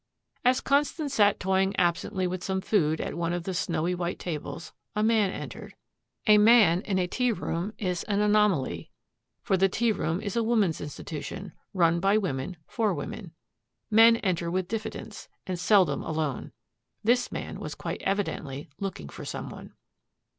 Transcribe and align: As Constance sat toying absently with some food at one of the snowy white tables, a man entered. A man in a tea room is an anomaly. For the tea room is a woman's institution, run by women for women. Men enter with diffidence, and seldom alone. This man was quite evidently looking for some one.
As 0.43 0.61
Constance 0.61 1.13
sat 1.13 1.39
toying 1.39 1.75
absently 1.79 2.25
with 2.25 2.43
some 2.43 2.59
food 2.59 2.99
at 2.99 3.13
one 3.13 3.33
of 3.33 3.43
the 3.43 3.53
snowy 3.53 3.93
white 3.93 4.17
tables, 4.17 4.73
a 4.95 5.03
man 5.03 5.29
entered. 5.29 5.75
A 6.25 6.39
man 6.39 6.81
in 6.81 6.97
a 6.97 7.05
tea 7.05 7.31
room 7.31 7.71
is 7.77 8.01
an 8.05 8.19
anomaly. 8.19 8.89
For 9.43 9.57
the 9.57 9.69
tea 9.69 9.91
room 9.91 10.19
is 10.19 10.35
a 10.35 10.41
woman's 10.41 10.81
institution, 10.81 11.53
run 11.71 11.99
by 11.99 12.17
women 12.17 12.57
for 12.65 12.95
women. 12.95 13.33
Men 13.91 14.15
enter 14.17 14.49
with 14.49 14.67
diffidence, 14.67 15.29
and 15.45 15.59
seldom 15.59 16.01
alone. 16.01 16.51
This 17.03 17.31
man 17.31 17.59
was 17.59 17.75
quite 17.75 18.01
evidently 18.01 18.71
looking 18.79 19.07
for 19.07 19.23
some 19.23 19.49
one. 19.51 19.75